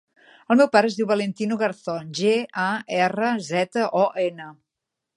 [0.53, 2.33] El meu pare es diu Valentino Garzon: ge,
[2.65, 2.67] a,
[3.05, 4.53] erra, zeta, o, ena.